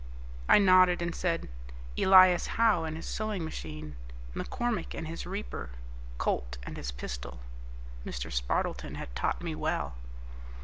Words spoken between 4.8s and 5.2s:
and